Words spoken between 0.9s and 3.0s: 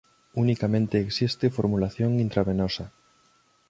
existe formulación intravenosa.